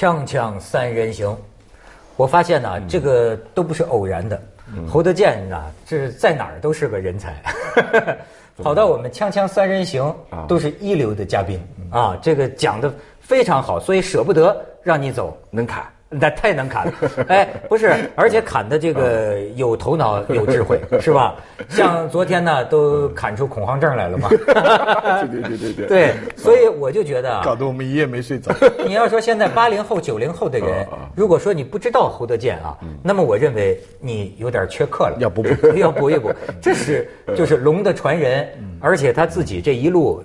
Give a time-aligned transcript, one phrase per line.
[0.00, 1.36] 锵锵三人行，
[2.16, 4.40] 我发现呢，这个都不是偶然的。
[4.88, 7.36] 侯德健呐，这在哪儿都是个人才，
[8.56, 10.10] 跑到我们锵锵三人行
[10.48, 11.60] 都是一流的嘉宾。
[11.90, 12.90] 啊，这个讲的
[13.20, 15.36] 非常好，所以舍不得让你走。
[15.50, 15.84] 能砍。
[16.12, 16.92] 那太能砍了，
[17.28, 21.36] 哎，不是，而且砍的这个有头脑、 有智慧，是吧？
[21.68, 24.28] 像昨天呢，都砍出恐慌症来了嘛。
[25.30, 25.86] 对对对对对。
[25.86, 28.52] 对，所以我就觉得啊，搞得我们一夜没睡着。
[28.84, 30.84] 你要说现在八零后、九零后的人，
[31.14, 35.48] 如果说你不知道侯德健啊，那么我认为你有点缺课了，要补补，
[35.78, 36.32] 要补一补。
[36.60, 38.48] 这是就是龙的传人，
[38.80, 40.24] 而且他自己这一路，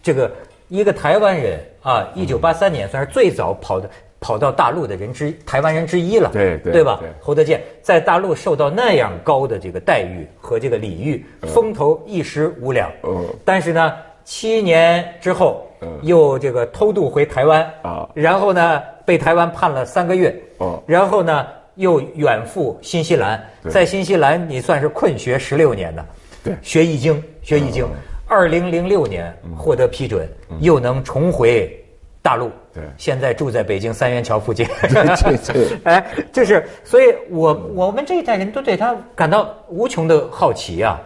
[0.00, 0.30] 这个
[0.68, 3.90] 一个台湾人啊，一九八三年算是最早跑的。
[4.24, 6.98] 跑到大陆的人之台湾人之一了，对对对吧？
[7.20, 12.90] 侯德健在大陆受到那样高的这个待遇和这个礼遇，风头一时无两。
[13.02, 13.92] 嗯，但是呢，
[14.24, 15.68] 七年之后，
[16.00, 20.34] 又这个偷渡回台湾啊，然后呢，被台湾判了三个月。
[20.56, 23.38] 哦，然后呢，又远赴新西兰，
[23.68, 26.06] 在新西兰你算是困学十六年的，
[26.42, 27.86] 对，学易经，学易经。
[28.26, 30.26] 二零零六年获得批准，
[30.60, 31.78] 又能重回。
[32.24, 34.66] 大陆对，现在住在北京三元桥附近。
[34.80, 40.98] 对 对， 哎，就是，所以我我们这一代人都对他感到无穷的好奇啊，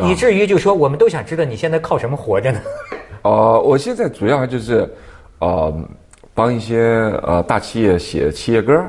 [0.00, 2.60] 以至于就说我们都想知道你现在靠什么活着呢？
[3.24, 4.86] 哦，我现在主要就是，
[5.38, 5.74] 呃，
[6.34, 6.78] 帮一些
[7.26, 8.84] 呃大企业写企业歌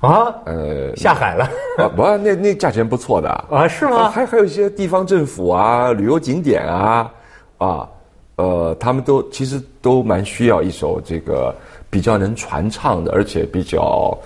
[0.00, 1.44] 啊，呃，下海了
[1.76, 4.08] 啊，不，那那价钱不错的啊，是吗？
[4.08, 7.12] 还还有一些地方政府啊，旅游景点啊，
[7.58, 7.88] 啊。
[8.38, 11.52] 呃，他们都其实都蛮需要一首这个
[11.90, 14.16] 比较能传唱的，而且比较，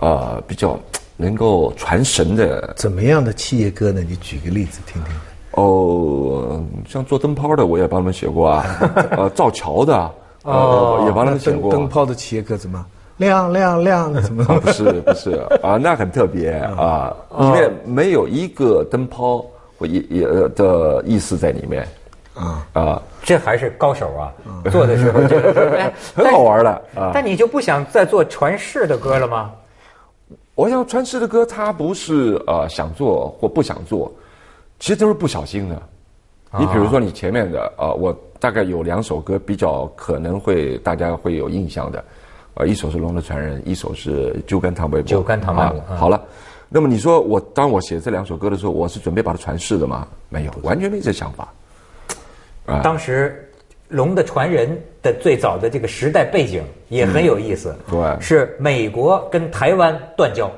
[0.00, 0.76] 呃，比较
[1.16, 2.74] 能够传神的。
[2.76, 4.02] 怎么样的企业歌呢？
[4.08, 5.14] 你举个例子听听。
[5.52, 8.66] 哦，像做灯泡的，我也帮他们写过啊。
[9.16, 10.10] 呃，造桥的，
[10.42, 11.70] 哦，也帮他们写过。
[11.70, 12.84] 灯泡的企业歌怎么
[13.18, 14.12] 亮亮亮？
[14.12, 14.44] 怎么？
[14.58, 15.30] 不是不是
[15.62, 19.46] 啊，那很特别啊，里面没有一个灯泡
[19.78, 20.26] 或也也
[20.56, 21.86] 的意思在里面。
[22.36, 24.32] 啊啊，这还是高手啊！
[24.70, 25.38] 做的时候就
[25.76, 27.10] 哎很好玩的啊。
[27.12, 29.52] 但你就不想再做传世的歌了吗？
[30.54, 34.12] 我想传世的歌，它不是呃想做或不想做，
[34.78, 35.80] 其实都是不小心的。
[36.58, 42.02] 你比如说，你前面的呃，我大概有两首歌比较可能会大家会有印象的，
[42.54, 45.02] 呃，一首是《龙的传人》，一首是《酒干倘卖无》。
[45.04, 45.80] 酒干倘卖无。
[45.94, 46.22] 好了，
[46.70, 50.06] 那么你说我当我写这两首歌的时候，我是准备把它传世的吗？
[50.30, 51.48] 没有，完全没这想法。
[52.82, 53.48] 当时，
[53.88, 54.68] 龙的传人
[55.00, 57.76] 的最早的这个时代背景也很有意思。
[57.88, 60.50] 对，是美国跟台湾断交，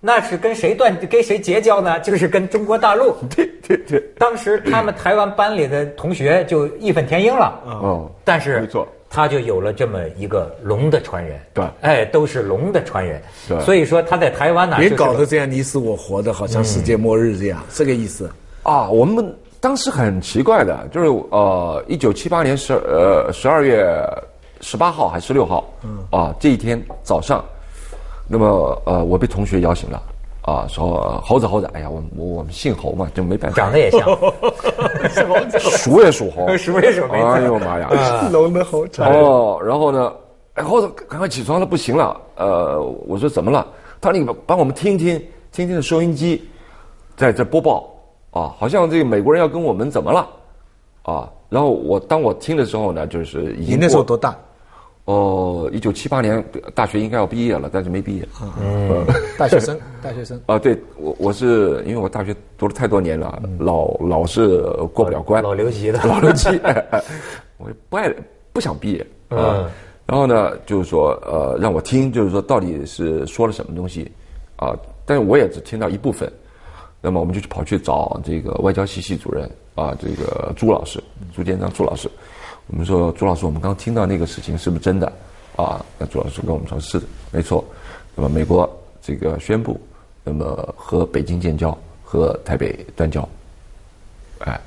[0.00, 1.98] 那是跟谁断跟谁结交呢？
[2.00, 3.16] 就是跟中国大陆。
[3.34, 3.98] 对对对。
[4.18, 7.58] 当时他们台湾班里的同学就义愤填膺了。
[7.64, 8.10] 哦。
[8.22, 11.40] 但是，没错，他就有了这么一个龙的传人。
[11.54, 11.64] 对。
[11.80, 13.18] 哎，都是龙的传人。
[13.48, 13.58] 对。
[13.60, 18.30] 所以说他在台湾呢，别搞得这样你死我活的，好像世界末日这样，这个意思。
[18.62, 19.34] 啊，我们。
[19.60, 23.98] 当时很奇怪的，就是呃，一九七八年十呃十二月
[24.60, 27.44] 十八号还是十六号，嗯啊这一天早上，
[28.28, 30.00] 那么呃我被同学摇醒了，
[30.42, 34.00] 啊说猴子猴子，哎呀我我们姓猴嘛就没办法，长得也像，
[35.60, 37.90] 属也属猴， 属也属猴，哎呦妈呀，
[38.30, 40.12] 龙的猴子哦，然后呢，
[40.54, 43.66] 哎猴子赶快起床了，不行了，呃我说怎么了？
[44.00, 45.18] 他说你帮我们听听
[45.50, 46.48] 听听的收音机，
[47.16, 47.92] 在这播报。
[48.38, 50.28] 啊，好像这个美国人要跟我们怎么了？
[51.02, 54.36] 啊，然后我当我听的时候呢，就是你那时候多大？
[55.06, 56.44] 哦，一九七八年
[56.74, 58.28] 大学应该要毕业了，但是没毕业。
[58.60, 59.04] 嗯，
[59.38, 60.40] 大学生，大学生。
[60.46, 64.60] 啊，对，我我是因为我大学读了太多年了，老老是
[64.92, 65.42] 过不了关。
[65.42, 65.98] 老留级的。
[66.06, 66.48] 老留级，
[67.56, 68.14] 我不爱
[68.52, 69.68] 不想毕业啊。
[70.06, 74.12] 然后呢，就是说呃，让我听，就是说到底是说了什么东西
[74.56, 74.76] 啊？
[75.06, 76.30] 但是我也只听到一部分。
[77.00, 81.02] 那么我们就去跑去找这个外交系系主任啊，这个朱老师，
[81.34, 82.10] 朱建章朱老师。
[82.66, 85.12] 我们说朱老师，我们刚听到那个事情是不是真的？
[85.56, 87.64] 啊，那朱老师跟我们说是的，没错。
[88.14, 88.68] 那么美国
[89.00, 89.80] 这个宣布，
[90.22, 93.26] 那么和北京建交，和台北断交。
[94.40, 94.60] 哎，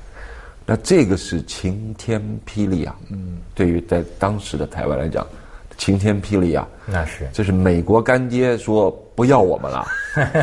[0.66, 2.96] 那这个是晴天霹雳啊！
[3.10, 5.26] 嗯，对于在当时的台湾来讲，
[5.78, 6.68] 晴天霹雳啊！
[6.86, 9.86] 那是，这是美国干爹说不要我们了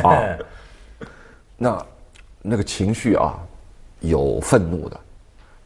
[0.03, 0.23] 啊！
[1.59, 1.85] 那
[2.41, 3.37] 那个情绪啊，
[3.99, 4.99] 有愤怒的，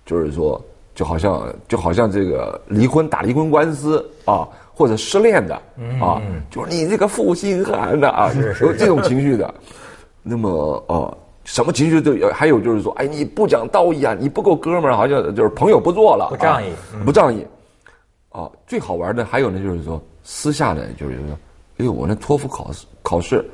[0.05, 0.61] 就是说，
[0.95, 5.55] 就好像就好像这个离婚打离婚官司啊，或者失恋的
[6.01, 6.19] 啊，
[6.49, 9.53] 就是你这个负心汉的啊，有这种情绪的。
[10.23, 16.69] 那么呃，什么情绪都有，还有就是说，哎，你不讲道义啊，你不够哥们儿，好像就是朋友不做了，不仗义，
[17.05, 17.45] 不仗义。
[18.29, 21.37] 啊，最好玩的还有呢，就是说，私下呢，就是说，
[21.77, 23.47] 哎呦，我那托福考试考试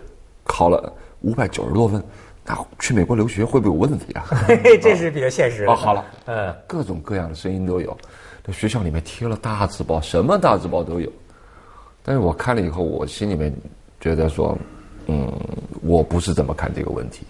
[0.46, 2.02] 考了五百九十多分，
[2.50, 4.26] 那去美国留学会不会有问题啊？
[4.82, 5.72] 这是比较现实的。
[5.72, 7.96] 哦，好了，嗯，各种各样的声音都有，
[8.44, 11.12] 那学校里面贴了大字报，什么大字报都有。
[12.04, 13.54] 但是我看了以后，我心里面
[14.02, 14.58] 觉得说，
[15.06, 15.32] 嗯，
[15.84, 17.24] 我不是怎么看这个问题，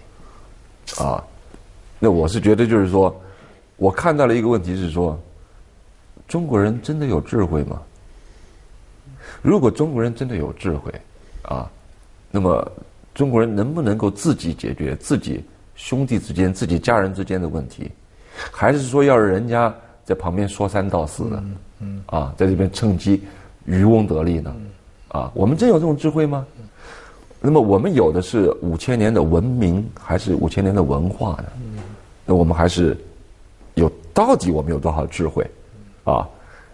[1.03, 1.21] 啊，
[1.99, 3.13] 那我是觉得就是说，
[3.75, 5.19] 我看到了一个问题是说，
[6.29, 7.81] 中国人真的有智慧吗？
[9.41, 10.89] 如果中国人真的有智慧，
[11.41, 11.69] 啊，
[12.31, 12.71] 那么
[13.13, 15.43] 中国人能不能够自己解决自己
[15.75, 17.89] 兄弟之间、自己家人之间的问题，
[18.51, 19.73] 还是说要人家
[20.03, 21.43] 在旁边说三道四的，
[21.79, 23.21] 嗯，啊，在这边趁机
[23.65, 24.55] 渔翁得利呢？
[25.09, 26.45] 啊，我们真有这种智慧吗？
[27.41, 31.45] 那么我们有的是五千年的文明，还是五千年的文化呢？
[32.25, 32.95] 那我们还是
[33.75, 35.49] 有到底我们有多少智慧？
[36.03, 36.27] 啊，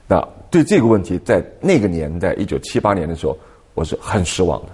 [0.07, 3.37] 那对这个问题，在那个年代，一九七八年的时候，
[3.73, 4.69] 我是很失望的。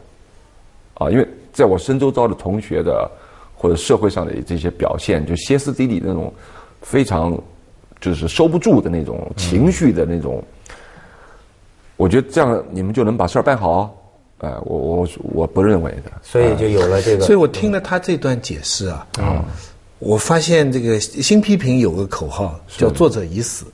[0.94, 3.09] 啊，因为在我深周遭的同学的
[3.56, 6.33] 或者社会上的这些表现，就歇斯底里那种
[6.81, 7.38] 非常
[8.00, 10.44] 就是收不住的那种情绪的那种，
[11.98, 13.95] 我觉得这样你们就能把事儿办好。
[14.39, 16.12] 哎，我我我不认为的。
[16.24, 17.24] 所以就有了这个。
[17.24, 19.45] 所以我听了他这段解释啊，啊，
[20.00, 23.68] 我发现这个新批评有个口号叫“作者已死”，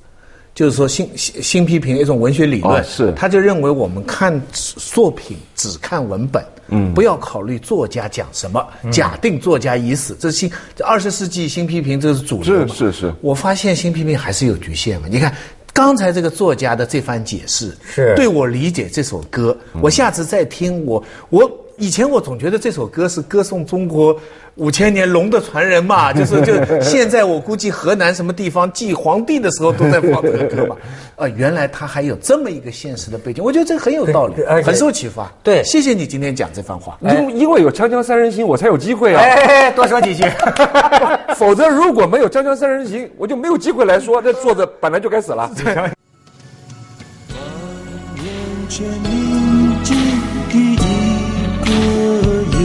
[0.58, 10.52] 就是说新新新批评一种文学理论，是他就认为我们看作品只看文本，嗯，不要考虑作家讲什么，假定作家已死，这是新
[10.84, 12.68] 二十世纪新批评这是主流。
[12.70, 13.14] 是是是。
[13.22, 15.32] 我发现新批评还是有局限嘛，你看。
[15.74, 19.56] 刚才这个作家的这番解释，是对我理解这首歌。
[19.80, 24.20] 我下次再听，我我以前我总觉得这首歌是歌颂中国
[24.56, 30.76] 五千年龙的传人嘛， 就是就现在我估计河南什么地方祭皇帝的时候都在放这个歌嘛。
[31.16, 35.32] 啊， 原来他还有这么一个现实的背景，我觉得这个很有道理，很受启发。
[35.44, 36.98] 对，谢谢你今天讲这番话。
[37.02, 39.22] 因因为有锵锵三人行，我才有机会啊。
[39.22, 40.24] 哎，多说几句。
[41.38, 44.20] 否则，如果没有锵锵三人行，我就没有机会来说。
[44.20, 45.52] 这作者本来就该死了。
[48.68, 49.96] 前宁静
[50.50, 50.76] 的一
[51.68, 51.72] 个
[52.58, 52.60] 夜，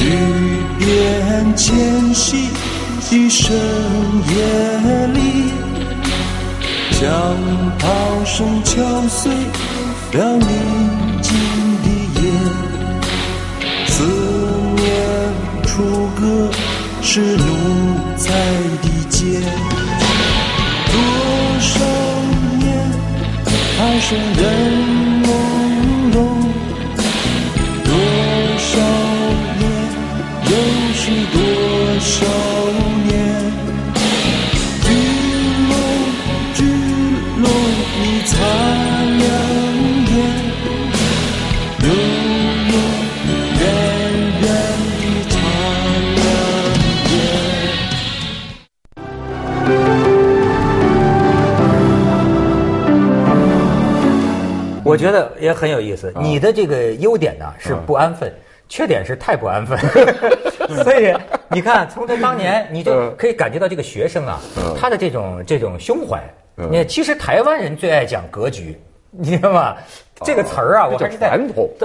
[0.00, 0.02] 雨
[0.78, 0.82] 点
[1.56, 1.64] 迁
[2.14, 2.48] 徙
[3.10, 3.42] 的深
[4.30, 4.34] 夜
[5.08, 5.18] 里，
[6.92, 7.02] 枪
[7.78, 7.84] 炮
[8.24, 8.72] 声敲
[9.08, 9.32] 碎
[10.12, 10.48] 了宁
[11.20, 11.28] 静
[11.82, 11.86] 的
[12.20, 12.22] 夜，
[13.86, 13.94] 思
[14.76, 14.82] 念
[15.64, 15.72] 出
[16.18, 16.22] 歌
[17.02, 17.44] 是奴
[18.16, 18.32] 才
[18.82, 19.42] 的剑，
[20.86, 20.94] 多
[21.60, 21.72] 少。
[23.76, 24.42] 海深人
[54.84, 56.12] 我觉得也很有意思。
[56.16, 58.32] 你的这个优点呢是不安分，
[58.68, 59.78] 缺点是太不安分。
[60.84, 61.14] 所以
[61.48, 64.40] 你看，从他当年，你就可以感觉到这个学生啊，
[64.78, 66.22] 他的这种这种胸怀。
[66.56, 68.78] 你看，其实台湾人最爱讲格局，
[69.10, 69.76] 你知道吗？
[70.22, 71.28] 这个词儿啊，我还是在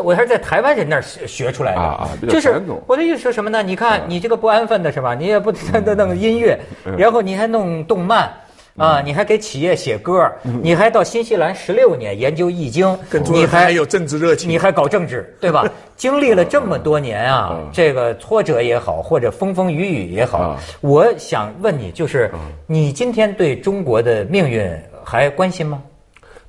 [0.03, 1.81] 我还是在台湾人那儿学学出来的。
[2.29, 3.63] 就是我的意思是什么呢？
[3.63, 5.15] 你看，你这个不安分的是吧？
[5.15, 6.57] 你也不停的 弄音乐，
[6.97, 8.31] 然后你还弄动漫。
[8.77, 9.01] 啊！
[9.01, 15.65] 你还给企业写歌，你还到新西兰十六年研究易经，你还有政治热情，你还搞政治，对吧？
[15.97, 22.31] 经历了这么多年啊，这个挫折也好，或者风风雨雨也好，我想问你，就是
[22.67, 24.71] 你今天对中国的命运
[25.03, 25.83] 还关心吗？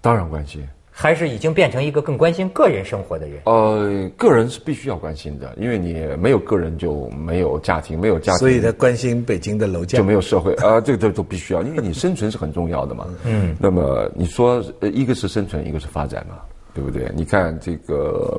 [0.01, 0.67] 当然关心。
[1.01, 3.41] 还是已经变成一个更关心个人生活的人。
[3.47, 13.07] 呃，个人是必须要关心的，因为你没有个人就没有家庭，没有家庭，所以他关心北京的楼价就没有社会啊，这个这都必须要，因为你生存是很重要的嘛。
[13.25, 13.57] 嗯。
[13.59, 16.35] 那么你说，一个是生存，一个是发展嘛，
[16.75, 17.11] 对不对？
[17.17, 18.39] 你看这个，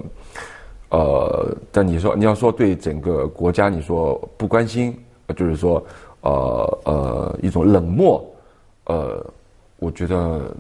[0.89, 4.95] 呃，但你说你要说对整个国家，你说不关心，
[5.35, 5.83] 就是说，
[6.21, 8.23] 呃呃，一种冷漠，
[8.83, 9.25] 呃，
[9.79, 10.55] 我觉得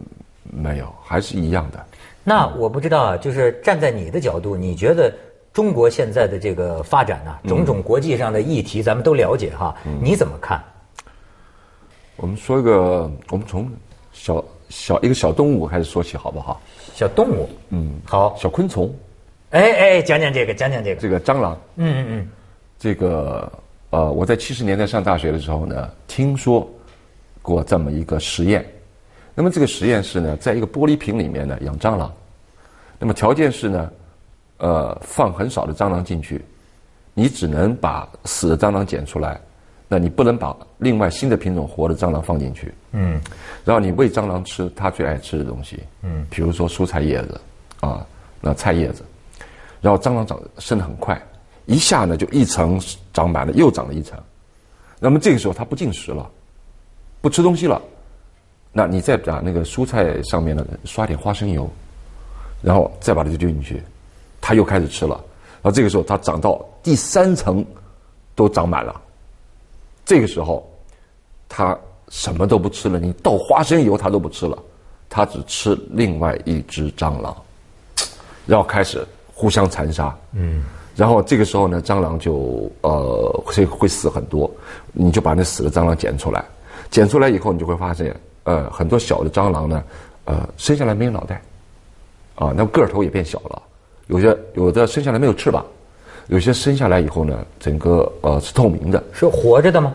[0.51, 1.85] 没有，还是一样的。
[2.23, 5.11] 那我不知道啊，就是站在你的角度，你觉得
[5.51, 10.63] 中国现在的这个发展呢，种种国际上的议题，咱们都了解哈，你怎么看？
[12.17, 13.67] 我们说一个，我们从
[14.13, 16.61] 小小一个小动物开始说起，好不好？
[16.93, 18.93] 小动物，嗯，好，小昆虫。
[19.49, 21.01] 哎哎，讲讲这个，讲讲这个。
[21.01, 21.59] 这个蟑螂。
[21.75, 22.29] 嗯嗯嗯。
[22.77, 23.51] 这个
[23.89, 26.69] 呃，我在七十年代上大学的时候呢，听说
[27.41, 28.63] 过这么一个实验。
[29.33, 32.11] 那么这个实验室呢，在一个玻璃瓶里面呢养蟑螂，
[32.99, 33.91] 那么条件是呢，
[34.57, 36.43] 呃，放很少的蟑螂进去，
[37.13, 39.39] 你只能把死的蟑螂捡出来，
[39.87, 42.73] 那你不能把另外新的品种活的蟑螂放进去。
[42.91, 43.19] 嗯，
[43.63, 47.41] 然后你喂蟑螂吃它最爱吃的东西，嗯，比如说蔬菜叶子，
[47.79, 48.05] 啊，
[48.41, 49.03] 那菜叶子，
[49.81, 51.19] 然后蟑螂长生得很快，
[51.65, 52.79] 一下呢就一层
[53.13, 54.19] 长满了，又长了一层，
[54.99, 56.29] 那么这个时候它不进食了，
[57.21, 57.81] 不吃东西了，
[58.71, 61.69] 那你再把那个蔬菜上面呢刷点花生油，
[62.61, 63.81] 然后再把它丢进去，
[64.39, 65.15] 它又开始吃了，
[65.61, 67.65] 然后这个时候它长到第三层
[68.33, 69.01] 都长满了，
[70.05, 70.65] 这个时候
[71.49, 71.77] 它
[72.09, 74.57] 什么都不吃了，你倒花生油它都不吃了，
[75.09, 77.35] 它只吃另外一只蟑螂，
[78.45, 80.17] 然后开始互相残杀。
[80.31, 80.63] 嗯，
[80.95, 84.49] 然后这个时候呢，蟑螂就呃会会死很多，
[84.93, 86.43] 你就把那死的蟑螂捡出来，
[86.89, 88.15] 捡出来以后，你就会发现，
[88.51, 89.81] 呃，很多小的蟑螂呢，
[90.25, 91.41] 呃，生下来没有脑袋，
[92.35, 93.61] 啊，那个头也变小了，
[94.07, 95.65] 有些有的生下来没有翅膀，
[96.27, 99.93] 有些生下来以后呢，整个呃是透明的，是活着的吗？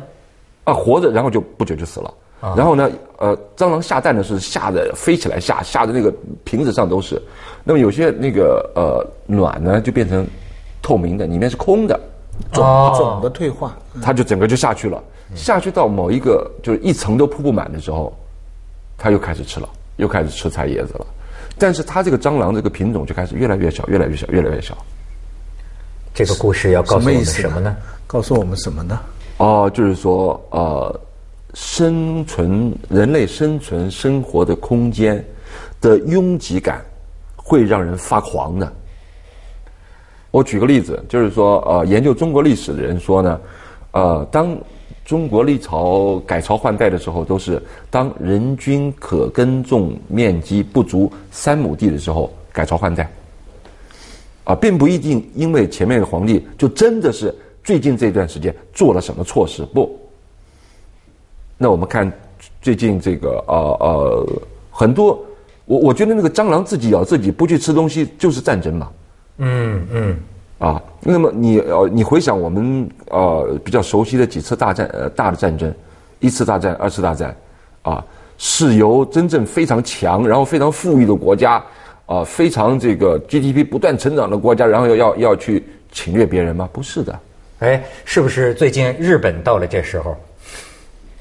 [0.64, 2.14] 啊，活着，然后就不久就死了。
[2.56, 6.10] 然后呢，呃，蟑螂下蛋呢是下的飞起来下，下的那个
[6.44, 7.20] 瓶子上都是。
[7.62, 10.26] 那么有些那个呃卵呢就变成
[10.80, 12.00] 透明的，里面是空的，
[12.52, 15.02] 种哦种的退化，它就整个就下去了。
[15.34, 18.16] 下去到某一个就是一层都铺不满的时候，
[18.98, 21.06] 它又开始吃了，又开始吃菜叶子了。
[21.58, 24.76] 但是它这个蟑螂这个品种就开始越来越小，越来越小，越来越小。
[26.14, 27.76] 这个故事要告诉我们什么呢？？
[28.06, 28.98] 告诉我们什么呢？
[29.38, 31.00] 哦，就是说，呃，
[31.54, 35.22] 生存人类生存生活的空间
[35.80, 36.84] 的拥挤感，
[37.36, 38.72] 会让人发狂的。
[40.30, 43.40] 我举个例子，就是说，呃，研究中国历史的人说呢，
[43.92, 44.56] 呃，当
[45.06, 53.08] 中国历朝改朝换代的时候，都是当人均可耕种面积不足三亩地的时候改朝换代。
[54.42, 57.34] 啊，并不一定因为前面的皇帝就真的是
[57.64, 59.96] 最近这段时间做了什么错事，不。
[61.56, 62.12] 那我们看
[62.60, 65.24] 最近这个呃呃很多，
[65.64, 68.90] 我我觉得那个蟑螂自己咬自己不去吃东西就是战争嘛。
[69.38, 70.16] 嗯嗯，
[70.58, 75.72] 啊，那么你呃，你回想我们呃比较熟悉的几次大战呃大的战争，
[76.20, 77.36] 一次大战、二次大战，
[77.82, 78.04] 啊，
[78.38, 81.62] 是由真正非常强，然后非常富裕的国家，
[82.06, 86.66] 啊，非常这个 GDP 不断成长的国家，然后要要要去侵略别人吗？
[86.72, 87.20] 不是的，
[87.58, 90.16] 哎，是不是最近日本到了这时候？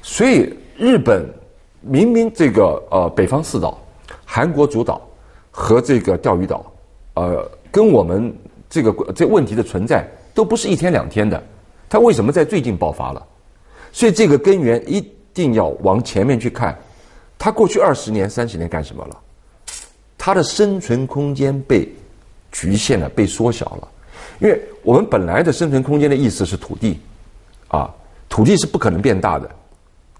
[0.00, 1.28] 所以日本
[1.82, 3.78] 明明这个呃北方四岛、
[4.24, 5.06] 韩国主岛
[5.50, 6.64] 和这个钓鱼岛，
[7.14, 8.34] 呃，跟我们
[8.68, 11.42] 这个这问题的存在都不是一天两天的，
[11.88, 13.26] 它为什么在最近爆发了？
[13.92, 16.76] 所以这个根源一定要往前面去看，
[17.38, 19.20] 它过去二十年、三十年干什么了？
[20.18, 21.88] 它的生存空间被
[22.50, 23.88] 局限了，被缩小了。
[24.40, 26.98] 因为我们本来的生存空间的意思是土地，
[27.68, 27.94] 啊，
[28.28, 29.48] 土地是不可能变大的，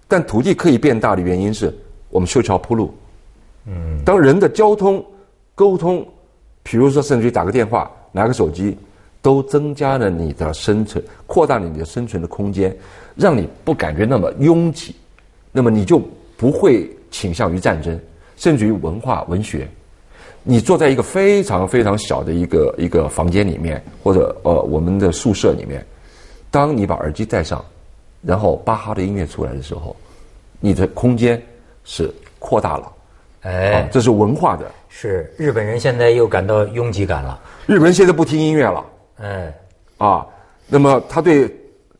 [0.07, 1.77] 但土地可以变大的原因是
[2.09, 2.95] 我们修桥铺路。
[3.67, 5.05] 嗯，当人的交通、
[5.55, 6.07] 沟通，
[6.63, 8.75] 比如说甚至于打个电话、拿个手机，
[9.21, 12.75] 都增加了你的生存，扩大了你的生存的空间，
[13.15, 14.97] 让你不感觉那么拥挤，
[15.53, 16.01] 那么你就
[16.39, 18.01] 不会倾向于战争，
[18.39, 19.69] 甚至于文化、文学。
[20.43, 25.85] 你坐在一个非常非常小的一个一个房间里面，或者呃我们的宿舍里面，
[26.51, 27.63] 当你把耳机戴上，
[28.23, 29.95] 然后巴哈的音乐出来的时候，
[30.59, 31.41] 你的空间
[31.85, 32.91] 是扩大了，
[33.47, 34.65] 哎啊，，这是文化的。
[34.89, 37.39] 是日本人现在又感到拥挤感了。
[37.67, 38.85] 日本人现在不听音乐了
[39.23, 39.55] 哎，
[39.99, 40.27] 啊，
[40.69, 41.55] 那么他对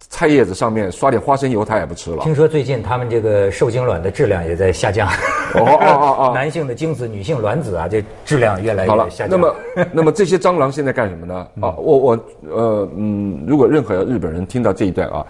[0.09, 2.23] 菜叶子上面刷点花生油，他也不吃了。
[2.25, 5.09] 听说最近他们这个受精卵的质量也在下降。
[5.55, 9.29] 哦哦哦哦 男性的精子、女性卵子啊，这质量越来越下降。
[9.31, 9.57] 那么
[9.93, 11.35] 那么这些蟑螂现在干什么呢？
[11.61, 15.27] 啊，我我呃嗯，如果任何日本人听到这一段啊，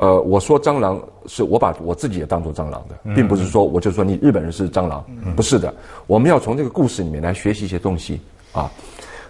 [0.00, 5.04] 呃，我说蟑螂是我把我自己也当做蟑螂的，并不是说我就说你日本人是蟑螂，
[5.36, 5.74] 不是的，
[6.06, 8.18] 我们要从这个故事里面来学习一些东西
[8.50, 8.72] 啊。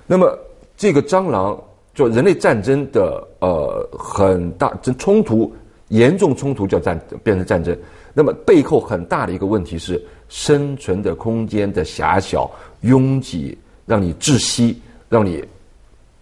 [0.07, 0.39] 那么
[0.77, 1.61] 这个蟑螂
[1.93, 5.53] 就人类战争的呃很大这冲突
[5.89, 7.77] 严重冲突叫战变成战争，
[8.15, 12.49] 那么背后很大的一个问题是生存的空间的狭小、
[12.83, 15.45] 拥挤，让你窒息，让你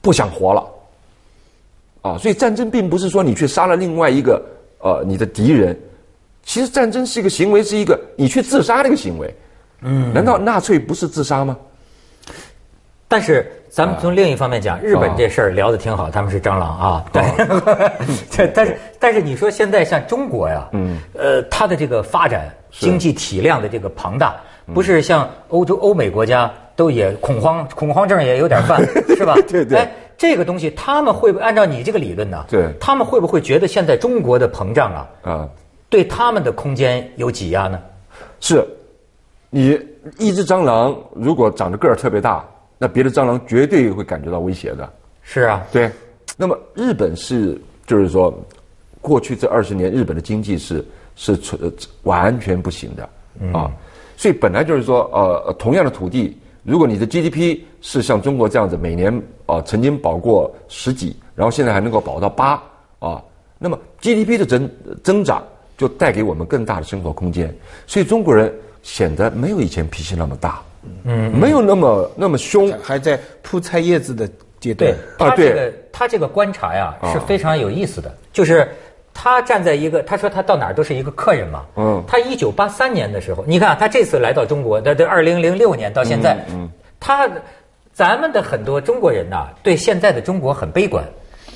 [0.00, 0.66] 不想活了。
[2.14, 4.42] 啊，所以战争并不是说你去杀了另外一个
[4.78, 5.78] 呃你的敌人，
[6.42, 9.32] 其实战争是一个行为，是一个你去自杀的一个行为。
[9.82, 11.56] 嗯，难道纳粹不是自杀吗？
[13.10, 17.04] 但是咱们从另一方面讲，日本这事儿聊得挺好，他们是蟑螂啊。
[17.12, 17.22] 对，
[18.30, 24.36] 这但是 但是你说现在像中国呀，嗯，呃，它的这个发展经济体量的这个庞大，
[24.74, 28.84] 不是像欧洲欧美国家都也恐慌，恐慌症也有点犯，
[29.16, 29.34] 是吧？
[29.48, 32.44] 对对哎，这个东西他们会不会按照你这个理论呢？
[32.50, 35.48] 对他们会不会觉得现在中国的膨胀啊，啊，
[35.88, 37.80] 对他们的空间有挤压呢？
[38.40, 38.66] 是，
[39.48, 39.80] 你
[40.18, 42.44] 一只蟑螂如果长得个儿特别大，
[42.78, 44.92] 那别的蟑螂绝对会感觉到威胁的。
[45.22, 45.90] 是啊，对，
[46.36, 47.56] 那么日本是
[47.86, 48.32] 就是说，
[49.00, 50.84] 过去这二十年日本的经济是
[51.14, 51.72] 是纯呃
[52.02, 53.08] 完全不行的
[53.56, 53.70] 啊，
[54.16, 59.12] 所以本来就是说呃同样的土地，如果你的 GDP 是像中国这样子每年
[59.46, 62.62] 啊曾经保过十几，然后现在还能够保到八
[62.98, 63.22] 啊，
[63.58, 64.70] 那么 GDP 的增
[65.02, 65.42] 增长
[65.76, 67.54] 就带给我们更大的生活空间，
[67.86, 70.60] 所以中国人显得没有以前脾气那么大，
[71.04, 74.28] 嗯，没有那么那么凶，还在铺菜叶子的
[74.60, 74.92] 阶段。
[75.18, 75.26] 对。
[75.26, 78.68] 啊对他这个他这个观察呀是非常有意思的，就是
[79.20, 81.64] 他站在一个，他说他到哪儿都是一个客人嘛。
[81.74, 86.70] 嗯他一九八三年的时候，你看他这次来到中国，他这二零零六年到现在，嗯
[87.00, 87.28] 他
[87.92, 91.04] 咱们的很多中国人呐，对现在的中国很悲观，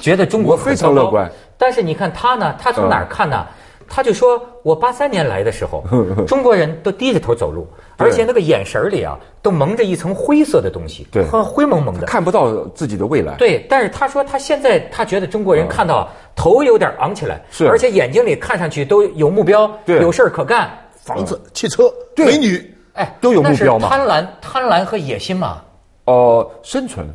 [0.00, 1.31] 觉得中国非常乐观。
[1.57, 3.47] 但是你看他呢，他从哪儿看呢？
[3.95, 5.85] 他就说我八三年来的时候，
[6.27, 7.69] 中国人都低着头走路，
[7.99, 12.07] 而且那个眼神里啊，都蒙着一层灰色的东西，对灰蒙蒙的。
[12.07, 13.35] 看不到自己的未来。
[13.35, 20.71] 对，但是他说他现在他觉得中国人看到头有点昂起来，是而且眼睛里看上去都有目标，对有事儿可干。
[20.97, 25.61] 房子、汽车、对美女，哎，都有目标嘛那是贪婪、贪婪和野心嘛。
[26.07, 27.07] 哦、生存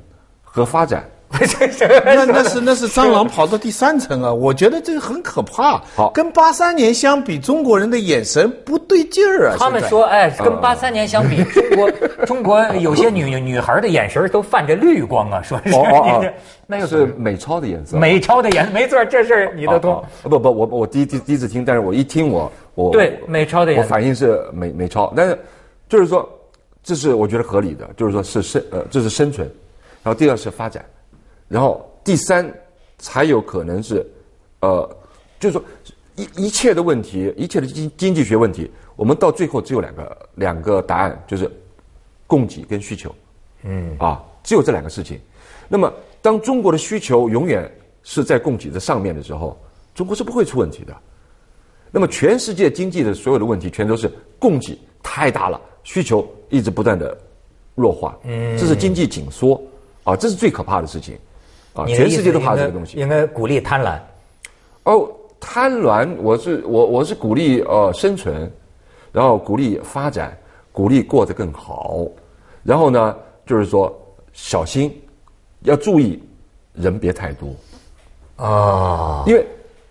[0.43, 1.09] 和发展。
[1.39, 4.33] 这是那那是那是蟑螂跑到第三层啊！
[4.33, 5.77] 我觉得这个很可怕。
[5.93, 9.57] 好跟八三年相比，中国人的眼神不对劲儿啊！
[9.59, 11.91] 他们说，哎，跟八三年相比，中国
[12.25, 16.23] 中国有些女女孩的眼神都泛着绿光啊，说是哦
[16.65, 17.97] 那又是美钞的颜色。
[17.97, 20.05] 美钞的颜色，没错，这事儿你都通哦。
[20.23, 25.37] 哦不不，我我第一第第一次听，但是我一听我我对美钞的颜色我反应是美美钞，但是
[25.89, 26.27] 就是说，
[26.83, 29.45] 这是我觉得合理的，就是说是生呃这是生存，
[30.03, 30.83] 然后第二是发展，
[31.47, 32.51] 然后第三
[32.97, 34.05] 才有可能是
[34.61, 34.97] 呃
[35.39, 35.63] 就是说
[36.15, 41.49] 一一切的问题，一切的经经济学问题，我们到最后只有两个两个答案，就是
[42.25, 43.13] 供给跟需求。
[43.63, 45.19] 嗯啊，只有这两个事情。
[45.67, 47.69] 那么，当中国的需求永远
[48.03, 49.59] 是在供给的上面的时候，
[49.93, 50.95] 中国是不会出问题的。
[51.91, 57.17] 那么，全世界经济的所有的问题，全都是供给太大了，需求一直不断的
[57.75, 58.17] 弱化。
[58.23, 59.61] 嗯，这是经济紧缩
[60.03, 61.17] 啊，这是最可怕的事情
[61.85, 62.97] 全世界都怕这个东西。
[62.97, 63.99] 应该鼓励贪婪。
[64.83, 65.05] 哦，
[65.39, 68.49] 贪婪，我是我我是鼓励呃生存，
[69.11, 70.35] 然后鼓励发展，
[70.71, 72.07] 鼓励过得更好，
[72.63, 73.13] 然后呢，
[73.45, 73.93] 就是说
[74.31, 74.89] 小心，
[75.63, 76.17] 要注意
[76.73, 77.49] 人别太多，
[78.37, 79.45] 啊，因为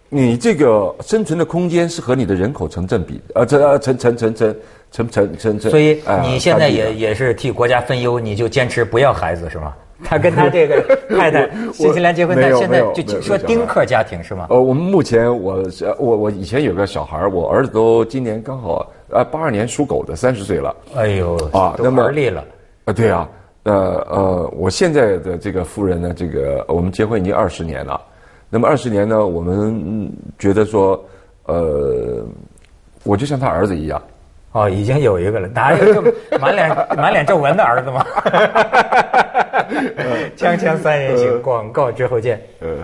[0.09, 4.57] 你这个生存的空间是和你的人口成正比，呃，成呃成成成成
[4.91, 9.75] 成成成成，所以呃你现在也也是替国家分忧，你就坚持不要孩子是吗？
[10.05, 14.47] 他跟他这个太太 新西兰结婚，但现在就说丁克家庭是吗？
[14.51, 15.63] 呃，我们目前我
[15.99, 20.75] 我我以前有个小孩儿我儿子都今年刚好呃八二年属狗的，三十岁了。
[20.95, 22.45] 哎呦，啊那么而立了。
[22.85, 23.29] 啊，对啊，
[23.65, 23.75] 呃
[24.09, 28.01] 呃，我现在的这个夫人呢，这个我们结婚已经二十年了，
[28.49, 31.03] 那么二十年呢，我们嗯觉得说，
[31.47, 32.25] 呃，
[33.03, 34.01] 我就像他儿子一样，
[34.57, 38.07] 哦，已经有一个了，哪有这么满脸满脸皱纹的儿子吗？
[40.35, 42.41] 锵锵三人行，广告之后见。
[42.63, 42.79] 嗯，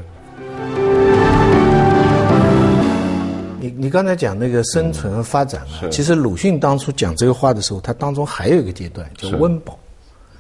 [3.58, 9.78] 你你刚才讲那个生存和发展啊，是其实鲁迅当初讲这个话的时候，他当中还有一个阶段叫是温饱。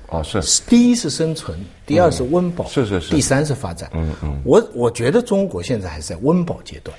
[0.08, 3.88] 哦是，第一是生存，第二是温饱，是是是第三是发展。
[3.94, 6.94] 嗯嗯，我我觉得中国现在还是在温饱阶段，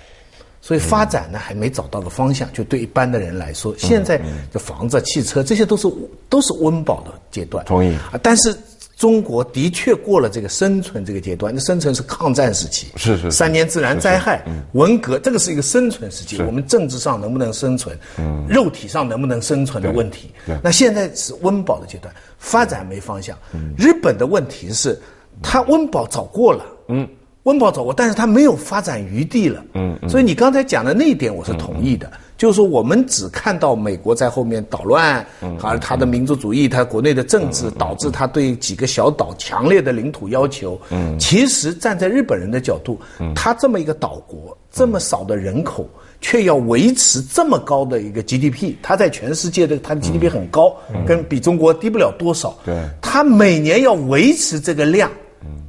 [0.64, 2.52] 所以发展呢还没找到个方向。
[2.54, 4.20] 就对一般的人来说，现在
[4.52, 5.88] 的房子、汽车这些都是
[6.30, 7.64] 都是温饱的阶段。
[7.66, 8.58] 同意啊，但是。
[8.96, 14.42] 中国的确过了这个生存这个阶段，那生存是抗战时期，是是是三年自然灾害，
[14.74, 16.40] 文革，这个是一个生存时期。
[16.44, 17.98] 我们政治上能不能生存，
[18.48, 20.32] 肉体上能不能生存的问题。
[20.62, 23.36] 那现在是温饱的阶段，发展没方向。
[23.76, 24.98] 日本的问题是，
[25.42, 27.06] 它温饱早过了，嗯，
[27.44, 43.00] 温饱走过，但是它没有发展余地了，嗯，所以你刚才讲的那一点我是同意的，就是说我们只看到美国在后面捣乱，嗯而他的民族主义，他国内的政治导致他对几个小岛强烈的领土要求，嗯，其实站在日本人的角度，
[43.36, 45.88] 他这么一个岛国，这么少的人口。
[46.26, 50.74] 却要维持这么高的一个 GDP，它在全世界的它的 GDP 很高，
[51.06, 52.58] 跟比中国低不了多少。
[52.64, 52.74] 对。
[53.02, 55.12] 他每年要维持这个量，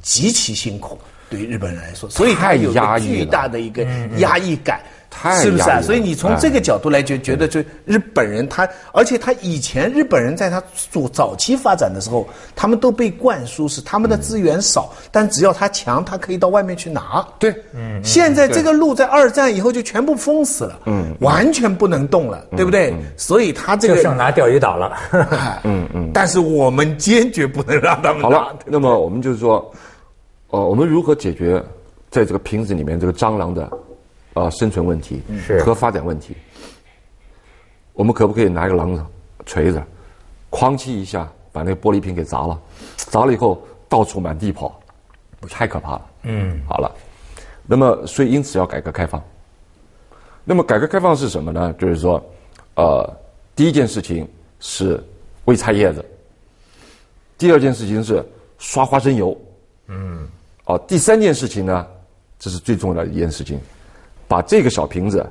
[0.00, 0.96] 极其辛苦。
[1.30, 4.80] 对日本人来说，所以它太有巨大的一个压抑感。
[5.16, 5.80] 太是不是啊？
[5.80, 10.60] 所以你从这个角度来就觉得，就日本人他，而且他以前日本人在他
[10.90, 17.24] 早早期发展的时候，他们都被灌输是他们的资源少，但只要他强，他可以到外面去拿。
[17.38, 22.92] 对，嗯，现在这个路在二战以后就全部封死了，嗯，完全不能动了，对不对？
[23.16, 24.98] 所以他这个就剩拿钓鱼岛了。
[25.62, 29.72] 嗯嗯，但是我们坚决不能让他们拿好了，那么我们就是说，
[30.54, 31.60] 呃，我们如何解决
[32.08, 33.68] 在这个瓶子里面这个蟑螂的
[34.34, 35.20] 呃生存问题
[35.64, 36.36] 和发展问题？
[37.92, 39.04] 我们可不可以拿一个榔头、
[39.44, 39.82] 锤子，
[40.52, 42.56] 哐叽一下把那个玻璃瓶给砸了？
[42.96, 44.80] 砸了以后到处满地跑，
[45.50, 46.06] 太可怕了。
[46.22, 46.88] 嗯，好了，
[47.66, 49.20] 那么所以因此要改革开放。
[50.44, 51.74] 那么改革开放是什么呢？
[51.80, 52.24] 就是说，
[52.76, 53.12] 呃，
[53.56, 54.28] 第一件事情
[54.60, 55.02] 是
[55.46, 56.04] 喂菜叶子，
[57.36, 58.24] 第二件事情是
[58.56, 59.36] 刷花生油，
[59.88, 60.28] 嗯，
[60.66, 61.86] 哦，第三件事情呢，
[62.38, 63.60] 这是最重要的一件事情，
[64.26, 65.24] 把这个小瓶子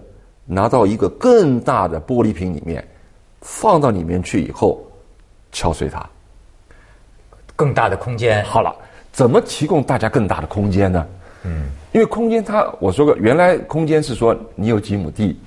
[0.46, 2.86] 拿到一个更大的玻璃瓶里面，
[3.42, 4.80] 放到里面去以后，
[5.52, 6.08] 敲碎它。
[7.56, 8.44] 更大的空间。
[8.46, 8.76] 好了，
[9.12, 11.06] 怎么提供大家更大的空间呢？
[11.44, 15.38] 嗯，因为空间它，我说过，原来空间是说你有几亩地，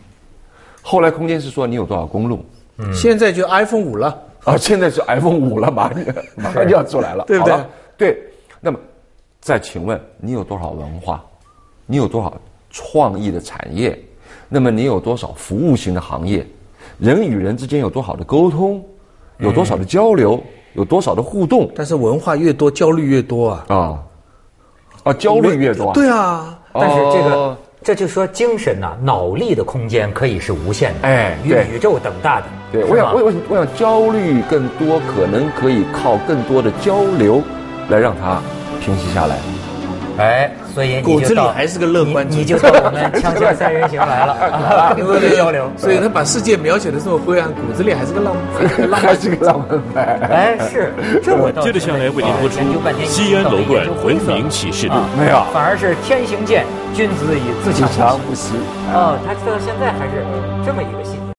[0.82, 2.44] 后来空间是说你有多少公路，
[2.78, 6.04] 嗯现在就 iPhone 五了，啊，现在是 iPhone 五了，马上
[6.36, 7.64] 马上就要出来了，对不对？
[7.96, 8.22] 对。
[8.60, 8.78] 那么，
[9.46, 11.24] 再请问你有多少文化？
[11.86, 12.36] 你有多少
[12.68, 13.96] 创意的产业？
[14.48, 16.44] 那么你有多少服务型的行业？
[16.98, 18.84] 人与人之间有多少的沟通？
[19.38, 20.42] 有多少的交流？
[20.74, 21.70] 有多少的互动？
[21.76, 23.64] 但是文化越多，焦虑越多啊。
[23.68, 24.02] 啊
[25.04, 25.92] 啊，焦虑越多。
[25.92, 32.46] 对啊，但是这个哦，这就说精神呐、脑力的空间可以是无限的，哎与宇宙等大的。
[32.72, 37.40] 对，我想，我我我想焦虑更多，可能可以靠更多的交流
[37.88, 38.42] 来让它
[38.86, 39.36] 平息下来。
[40.18, 45.70] 哎，所以你骨子里就到还是个乐观你，你就到我们锵锵三人行来了 啊，跟各位交流。
[45.76, 50.18] 所以他把世界描写的这么灰暗，骨子里还是个浪还是个浪还是个浪漫派。
[50.30, 52.60] 哎，是，这我倒是接着下来为您播出
[53.04, 54.94] 西安楼冠文明明启示录。
[55.18, 58.54] 没有反而是天行健，君子以自强自强不息。
[58.94, 60.24] 哦，他到现在还是
[60.64, 61.25] 这么一个信。